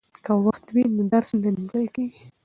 که 0.23 0.31
وخت 0.45 0.65
وي 0.73 0.83
نو 0.95 1.03
درس 1.13 1.29
نه 1.41 1.49
نیمګړی 1.55 1.87
کیږي. 1.95 2.23